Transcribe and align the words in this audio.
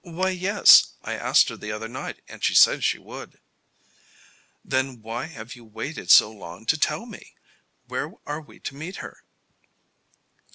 "Why, 0.00 0.30
yes. 0.30 0.94
I 1.02 1.12
asked 1.12 1.50
her 1.50 1.56
the 1.58 1.72
other 1.72 1.88
night 1.88 2.22
and 2.26 2.42
she 2.42 2.54
said 2.54 2.82
she 2.82 2.98
would." 2.98 3.38
"Then, 4.64 5.02
why 5.02 5.26
have 5.26 5.54
you 5.54 5.62
waited 5.62 6.10
so 6.10 6.30
long 6.32 6.64
to 6.64 6.78
tell 6.78 7.04
me. 7.04 7.34
Where 7.86 8.14
are 8.24 8.40
we 8.40 8.60
to 8.60 8.74
meet 8.74 8.96
her?" 9.04 9.24